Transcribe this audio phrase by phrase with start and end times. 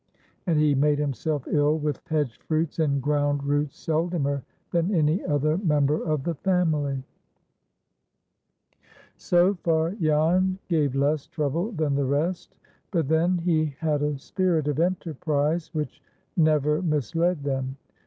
[0.47, 5.59] And he made himself ill with hedge fruits and ground roots seldomer than any other
[5.59, 7.03] member of the family.
[9.17, 12.55] So far, Jan gave less trouble than the rest.
[12.89, 16.01] But then he had a spirit of enterprise which
[16.35, 17.77] never misled them.